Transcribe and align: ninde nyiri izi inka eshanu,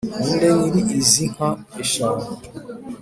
ninde 0.21 0.47
nyiri 0.71 0.93
izi 1.01 1.21
inka 1.27 1.49
eshanu, 1.83 2.25